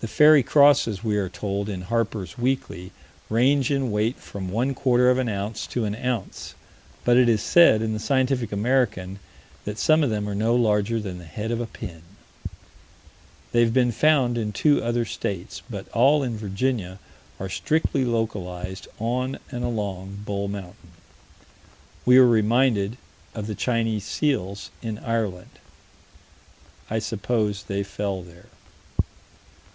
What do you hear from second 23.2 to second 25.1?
of the Chinese seals in